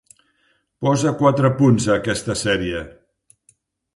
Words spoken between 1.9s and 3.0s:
aquesta sèrie